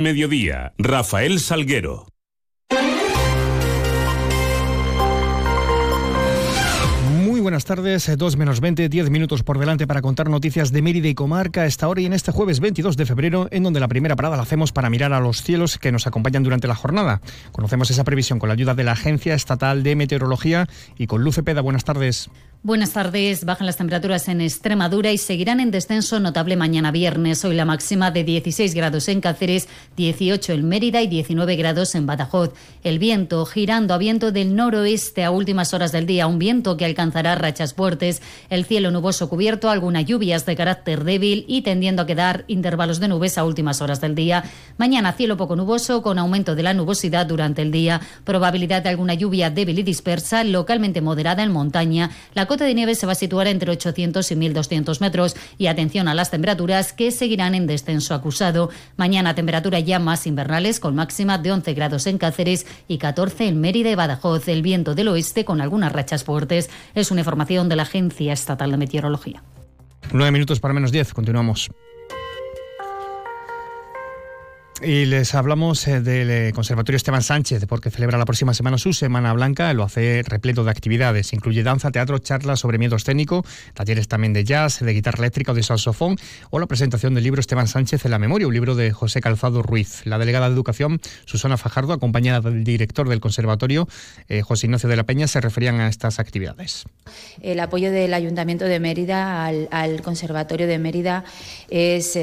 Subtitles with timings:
[0.00, 2.06] Mediodía, Rafael Salguero.
[7.22, 11.08] Muy buenas tardes, 2 menos 20, 10 minutos por delante para contar noticias de Mérida
[11.08, 14.16] y Comarca esta hora y en este jueves 22 de febrero, en donde la primera
[14.16, 17.20] parada la hacemos para mirar a los cielos que nos acompañan durante la jornada.
[17.52, 21.42] Conocemos esa previsión con la ayuda de la Agencia Estatal de Meteorología y con Luce
[21.42, 21.60] Peda.
[21.60, 22.30] Buenas tardes.
[22.62, 23.46] Buenas tardes.
[23.46, 27.42] Bajan las temperaturas en Extremadura y seguirán en descenso notable mañana viernes.
[27.42, 29.66] Hoy la máxima de 16 grados en Cáceres,
[29.96, 32.52] 18 en Mérida y 19 grados en Badajoz.
[32.84, 36.84] El viento girando a viento del noroeste a últimas horas del día, un viento que
[36.84, 38.20] alcanzará rachas fuertes.
[38.50, 43.08] El cielo nuboso cubierto, algunas lluvias de carácter débil y tendiendo a quedar intervalos de
[43.08, 44.44] nubes a últimas horas del día.
[44.76, 48.02] Mañana cielo poco nuboso con aumento de la nubosidad durante el día.
[48.24, 52.10] Probabilidad de alguna lluvia débil y dispersa, localmente moderada en montaña.
[52.34, 56.08] La cota de nieve se va a situar entre 800 y 1200 metros y atención
[56.08, 58.70] a las temperaturas que seguirán en descenso acusado.
[58.96, 63.60] Mañana temperatura ya más invernales con máxima de 11 grados en Cáceres y 14 en
[63.60, 64.48] Mérida y Badajoz.
[64.48, 66.70] El viento del oeste con algunas rachas fuertes.
[66.96, 69.44] Es una información de la Agencia Estatal de Meteorología.
[70.12, 71.14] Nueve minutos para menos 10.
[71.14, 71.70] Continuamos.
[74.82, 78.94] Y les hablamos eh, del eh, Conservatorio Esteban Sánchez, porque celebra la próxima semana su
[78.94, 81.34] Semana Blanca, lo hace repleto de actividades.
[81.34, 85.54] Incluye danza, teatro, charlas sobre miedo escénico, talleres también de jazz, de guitarra eléctrica o
[85.54, 86.16] de saxofón,
[86.48, 89.62] o la presentación del libro Esteban Sánchez en la memoria, un libro de José Calzado
[89.62, 90.06] Ruiz.
[90.06, 93.86] La delegada de Educación, Susana Fajardo, acompañada del director del Conservatorio,
[94.28, 96.84] eh, José Ignacio de la Peña, se referían a estas actividades.
[97.42, 101.24] El apoyo del Ayuntamiento de Mérida al, Conservatorio de Mérida
[101.68, 102.16] es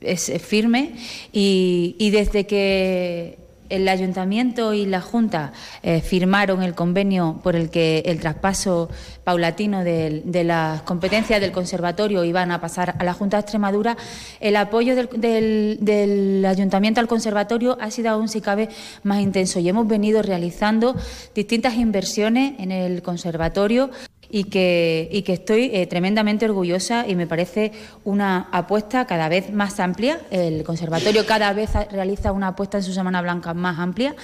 [0.00, 0.92] es firme.
[1.32, 8.02] Y, desde que el ayuntamiento y la Junta eh, firmaron el convenio por el que
[8.06, 8.88] el traspaso
[9.24, 13.98] paulatino de, las competencias del conservatorio iban a pasar a la Junta de Extremadura,
[14.40, 18.70] el apoyo del, del, ayuntamiento al conservatorio ha sido aún, si cabe,
[19.02, 19.58] más intenso.
[19.60, 20.96] Y hemos venido realizando
[21.34, 23.90] distintas inversiones en el conservatorio
[24.30, 27.72] y que, y que estoy eh, tremendamente orgullosa y me parece
[28.04, 30.20] una apuesta cada vez más amplia.
[30.30, 34.14] El conservatorio cada vez realiza una apuesta en su Semana Blanca más amplia.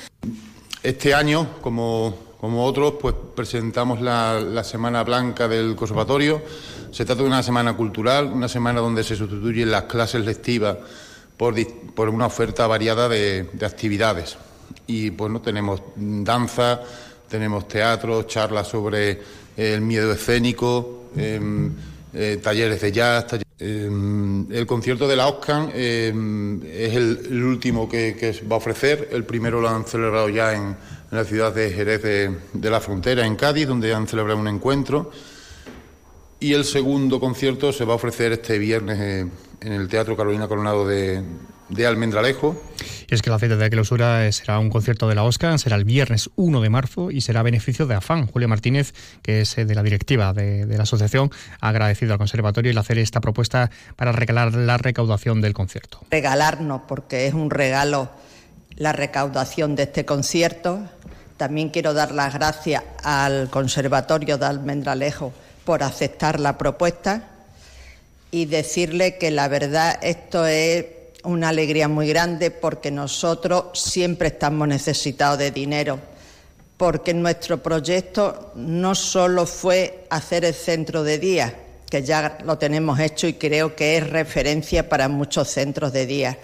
[0.83, 6.43] Este año, como, como otros, pues presentamos la, Semana Blanca del Conservatorio.
[6.91, 10.77] Se trata de una semana cultural, una semana donde se sustituyen las clases lectivas
[11.37, 11.55] por,
[11.95, 14.37] por una oferta variada de, de actividades.
[14.87, 16.83] Y bueno, tenemos danza,
[17.35, 19.21] tenemos teatro, charlas sobre
[19.57, 21.73] el miedo escénico, em,
[22.15, 23.41] eh, talleres de jazz.
[23.59, 29.09] Em, el concierto de la OSCAN em, es el, último que, va a ofrecer.
[29.11, 30.77] El primero lo han celebrado ya en,
[31.11, 32.03] la ciudad de Jerez
[32.53, 35.11] de, la Frontera, en Cádiz, donde han celebrado un encuentro.
[36.39, 39.27] Y el segundo concierto se va a ofrecer este viernes eh,
[39.61, 41.21] en el Teatro Carolina Coronado de,
[41.69, 42.61] de Almendralejo.
[43.09, 45.85] Y es que la fecha de clausura será un concierto de la OSCA, será el
[45.85, 48.27] viernes 1 de marzo y será a beneficio de AFAN.
[48.27, 51.31] Julio Martínez, que es eh, de la directiva de, la asociación,
[51.61, 56.01] ha agradecido al conservatorio el hacer esta propuesta para regalar la recaudación del concierto.
[56.11, 58.11] Regalarnos, porque es un regalo
[58.77, 60.81] la recaudación de este concierto.
[61.37, 65.33] También quiero dar las gracias al Conservatorio de Almendralejo
[65.65, 67.29] por aceptar la propuesta
[68.31, 70.87] y decirle que la verdad esto es
[71.25, 75.99] una alegría muy grande porque nosotros siempre estamos necesitados de dinero,
[76.77, 81.55] porque nuestro proyecto no solo fue hacer el centro de día,
[81.91, 86.39] que ya lo tenemos hecho y creo que es referencia para muchos centros de día,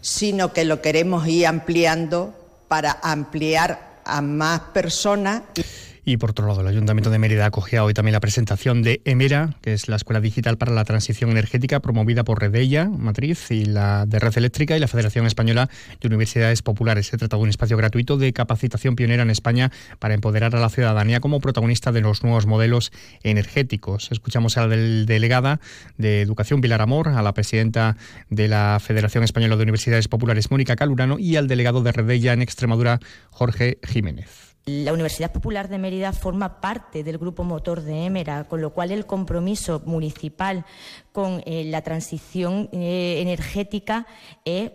[0.00, 2.34] sino que lo queremos ir ampliando
[2.68, 5.42] para ampliar a más personas.
[6.08, 9.56] Y por otro lado, el Ayuntamiento de Mérida acogía hoy también la presentación de EMERA,
[9.60, 14.06] que es la Escuela Digital para la Transición Energética promovida por Redella, Matriz, y la
[14.06, 15.68] de Red Eléctrica y la Federación Española
[16.00, 17.08] de Universidades Populares.
[17.08, 20.70] Se trata de un espacio gratuito de capacitación pionera en España para empoderar a la
[20.70, 22.90] ciudadanía como protagonista de los nuevos modelos
[23.22, 24.10] energéticos.
[24.10, 25.60] Escuchamos a la delegada
[25.98, 27.98] de Educación, Pilar Amor, a la presidenta
[28.30, 32.40] de la Federación Española de Universidades Populares, Mónica Calurano, y al delegado de Redella en
[32.40, 34.47] Extremadura, Jorge Jiménez.
[34.68, 38.90] La Universidad Popular de Mérida forma parte del grupo motor de Émera, con lo cual
[38.90, 40.66] el compromiso municipal
[41.10, 44.06] con eh, la transición eh, energética
[44.44, 44.72] es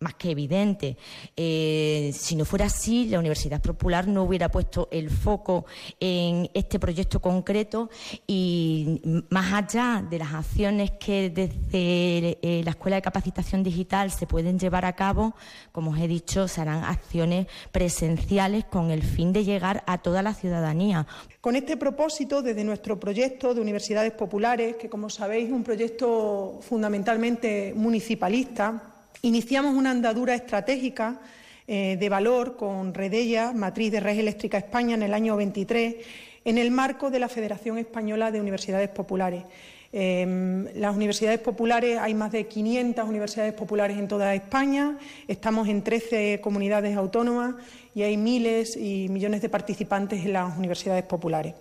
[0.00, 0.96] más que evidente.
[1.36, 5.66] Eh, si no fuera así, la Universidad Popular no hubiera puesto el foco
[6.00, 7.90] en este proyecto concreto
[8.26, 14.26] y más allá de las acciones que desde eh, la Escuela de Capacitación Digital se
[14.26, 15.34] pueden llevar a cabo,
[15.70, 20.32] como os he dicho, serán acciones presenciales con el fin de llegar a toda la
[20.32, 21.06] ciudadanía.
[21.42, 26.58] Con este propósito, desde nuestro proyecto de Universidades Populares, que como sabéis es un proyecto
[26.62, 28.90] fundamentalmente municipalista,
[29.22, 31.20] Iniciamos una andadura estratégica
[31.66, 35.96] eh, de valor con Redella, matriz de Red Eléctrica España, en el año 23,
[36.44, 39.44] en el marco de la Federación Española de Universidades Populares.
[39.92, 44.96] Em, las universidades populares, hay más de 500 universidades populares en toda España,
[45.26, 47.56] estamos en 13 comunidades autónomas
[47.92, 51.54] y hay miles y millones de participantes en las universidades populares.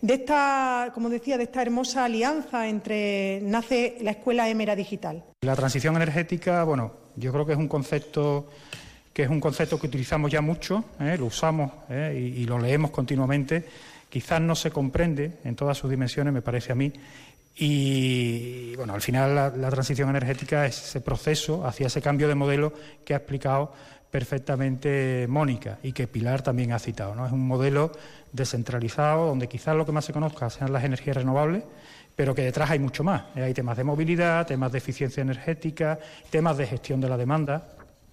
[0.00, 5.24] De esta, como decía, de esta hermosa alianza entre nace la Escuela Émera Digital.
[5.40, 8.48] La transición energética, bueno, yo creo que es un concepto
[9.12, 11.16] que es un concepto que utilizamos ya mucho, ¿eh?
[11.18, 12.34] lo usamos ¿eh?
[12.36, 13.64] y, lo leemos continuamente.
[14.10, 16.92] Quizás no se comprende en todas sus dimensiones, me parece a mí,
[17.58, 22.74] y bueno, al final la, transición energética es ese proceso hacia ese cambio de modelo
[23.06, 23.72] que ha explicado
[24.16, 27.14] perfectamente Mónica y que Pilar también ha citado.
[27.14, 27.26] ¿no?
[27.26, 27.92] Es un modelo
[28.32, 31.64] descentralizado donde quizás lo que más se conozca sean las energías renovables,
[32.14, 33.24] pero que detrás hay mucho más.
[33.34, 35.98] Hay temas de movilidad, temas de eficiencia energética,
[36.30, 37.68] temas de gestión de la demanda,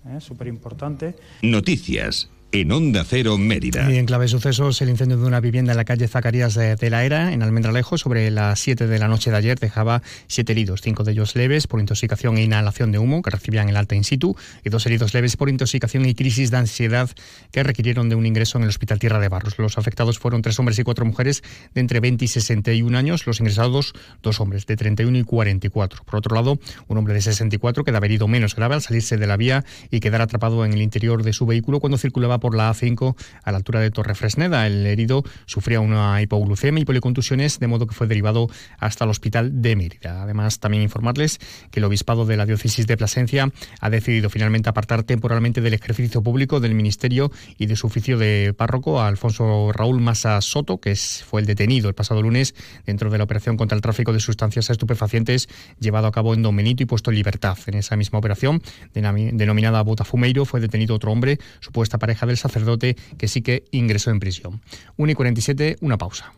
[0.05, 0.19] ¿eh?
[0.19, 1.15] súper importante.
[1.41, 3.91] Noticias en Onda Cero Mérida.
[3.91, 7.03] Y en clave sucesos, el incendio de una vivienda en la calle Zacarías de, la
[7.03, 11.03] Era, en Almendralejo, sobre las 7 de la noche de ayer, dejaba siete heridos, cinco
[11.03, 14.37] de ellos leves por intoxicación e inhalación de humo, que recibían el alta in situ,
[14.63, 17.09] y dos heridos leves por intoxicación y crisis de ansiedad,
[17.51, 19.57] que requirieron de un ingreso en el Hospital Tierra de Barros.
[19.57, 21.41] Los afectados fueron tres hombres y cuatro mujeres
[21.73, 26.03] de entre 20 y 61 años, los ingresados dos hombres de 31 y 44.
[26.03, 29.37] Por otro lado, un hombre de 64 quedaba herido menos grave al salirse de la
[29.37, 33.15] vía y quedar atrapado en el interior de su vehículo cuando circulaba por la A5
[33.41, 34.67] a la altura de Torre Fresneda.
[34.67, 38.49] El herido sufría una hipoglucemia y policontusiones, de modo que fue derivado
[38.79, 40.23] hasta el hospital de Mérida.
[40.23, 41.39] Además, también informarles
[41.71, 43.49] que el obispado de la diócesis de Plasencia
[43.79, 48.53] ha decidido finalmente apartar temporalmente del ejercicio público del ministerio y de su oficio de
[48.57, 52.55] párroco a Alfonso Raúl Massa Soto, que fue el detenido el pasado lunes
[52.85, 55.47] dentro de la operación contra el tráfico de sustancias estupefacientes
[55.79, 57.57] llevado a cabo en Don Benito y puesto en libertad.
[57.67, 58.61] En esa misma operación,
[58.93, 64.19] denominada Botafumeiro, fue detenido otro hombre, supuesta pareja del sacerdote que sí que ingresó en
[64.19, 64.61] prisión.
[64.97, 66.33] 1 y 47, una pausa.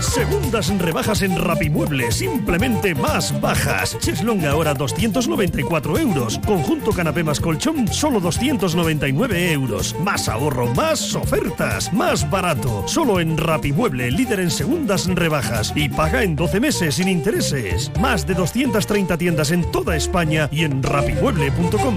[0.00, 3.96] Segundas rebajas en Rapimueble, simplemente más bajas.
[3.98, 6.38] Cheslong ahora 294 euros.
[6.44, 9.96] Conjunto canapé más colchón, solo 299 euros.
[10.00, 12.86] Más ahorro, más ofertas, más barato.
[12.86, 15.72] Solo en Rapimueble, líder en segundas rebajas.
[15.74, 17.90] Y paga en 12 meses sin intereses.
[17.98, 21.96] Más de 230 tiendas en toda España y en rapimueble.com.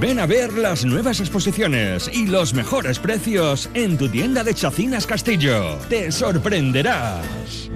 [0.00, 5.06] Ven a ver las nuevas exposiciones y los mejores precios en tu tienda de Chacinas
[5.06, 5.76] Castillo.
[5.88, 7.70] Te sorprenderás.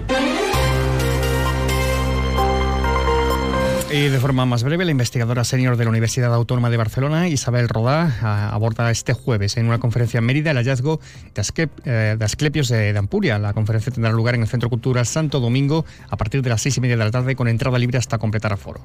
[3.90, 7.68] Y de forma más breve, la investigadora senior de la Universidad Autónoma de Barcelona, Isabel
[7.68, 10.98] Rodá, aborda este jueves en una conferencia en Mérida el hallazgo
[11.34, 13.38] de, eh, Asclepios de Ampuria.
[13.38, 16.76] La conferencia tendrá lugar en el Centro Cultural Santo Domingo a partir de las seis
[16.78, 18.80] y media de la tarde con entrada libre hasta completar aforo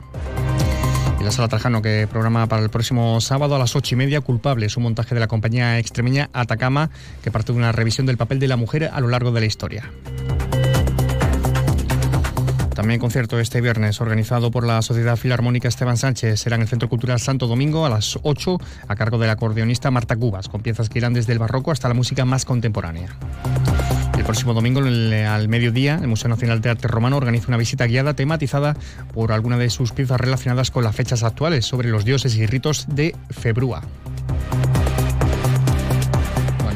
[1.27, 4.67] la sala Trajano, que programa para el próximo sábado a las ocho y media, culpable,
[4.77, 6.89] un montaje de la compañía extremeña Atacama,
[7.21, 9.45] que parte de una revisión del papel de la mujer a lo largo de la
[9.45, 9.91] historia.
[12.73, 16.39] También concierto este viernes organizado por la Sociedad Filarmónica Esteban Sánchez.
[16.39, 18.57] Será en el Centro Cultural Santo Domingo a las 8
[18.87, 21.93] a cargo del acordeonista Marta Cubas, con piezas que irán desde el barroco hasta la
[21.93, 23.09] música más contemporánea.
[24.27, 28.75] Próximo domingo, al mediodía, el Museo Nacional de Arte Romano organiza una visita guiada tematizada
[29.13, 32.87] por alguna de sus piezas relacionadas con las fechas actuales sobre los dioses y ritos
[32.89, 33.83] de Febrúa.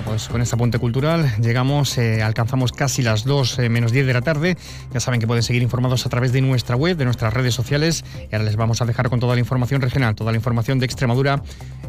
[0.06, 4.14] Pues con esta apunte cultural llegamos, eh, alcanzamos casi las 2 eh, menos 10 de
[4.14, 4.56] la tarde.
[4.94, 8.06] Ya saben que pueden seguir informados a través de nuestra web, de nuestras redes sociales.
[8.32, 10.86] Y ahora les vamos a dejar con toda la información regional, toda la información de
[10.86, 11.44] Extremadura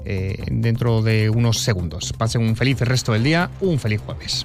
[0.05, 2.13] eh, dentro de unos segundos.
[2.19, 4.45] Pasen un feliz resto del día, un feliz jueves.